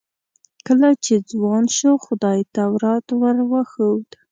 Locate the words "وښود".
3.49-4.07